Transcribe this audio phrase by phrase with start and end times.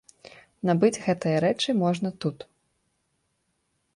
[0.69, 2.37] Набыць гэтыя рэчы можна тут.